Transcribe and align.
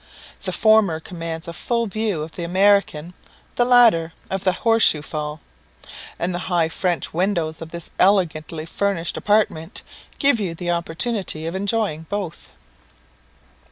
The 0.41 0.51
former 0.51 0.99
commands 0.99 1.47
a 1.47 1.53
full 1.53 1.85
view 1.85 2.23
of 2.23 2.31
the 2.31 2.43
American, 2.43 3.13
the 3.53 3.63
latter 3.65 4.13
of 4.31 4.43
the 4.43 4.51
Horse 4.53 4.81
shoe 4.81 5.03
Fall; 5.03 5.41
and 6.17 6.33
the 6.33 6.39
high 6.49 6.69
French 6.69 7.13
windows 7.13 7.61
of 7.61 7.69
this 7.69 7.91
elegantly 7.99 8.65
furnished 8.65 9.15
apartment 9.15 9.83
give 10.17 10.39
you 10.39 10.55
the 10.55 10.71
opportunity 10.71 11.45
of 11.45 11.53
enjoying 11.53 12.07
both. 12.09 12.49